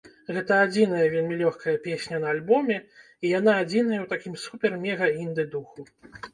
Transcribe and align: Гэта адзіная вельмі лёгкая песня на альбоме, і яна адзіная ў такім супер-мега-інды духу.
Гэта 0.35 0.53
адзіная 0.67 1.03
вельмі 1.15 1.37
лёгкая 1.41 1.75
песня 1.85 2.21
на 2.25 2.33
альбоме, 2.33 2.79
і 3.23 3.35
яна 3.39 3.53
адзіная 3.67 4.01
ў 4.03 4.07
такім 4.17 4.35
супер-мега-інды 4.47 5.51
духу. 5.57 5.91